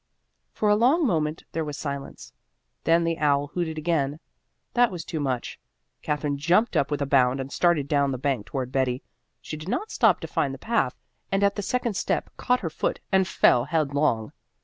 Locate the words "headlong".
13.65-14.31